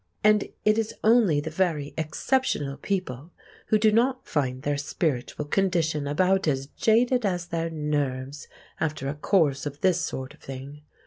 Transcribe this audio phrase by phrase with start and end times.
[0.23, 3.31] And it is only the very exceptional people
[3.67, 8.47] who do not find their spiritual condition about as jaded as their nerves
[8.79, 10.81] after a course of this sort of thing.